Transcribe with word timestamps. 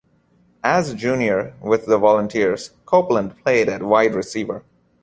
As 0.63 0.89
a 0.89 0.95
junior 0.95 1.53
with 1.61 1.85
the 1.85 1.99
Volunteers, 1.99 2.71
Copeland 2.87 3.37
played 3.43 3.69
at 3.69 3.83
wide 3.83 4.15
receiver. 4.15 4.63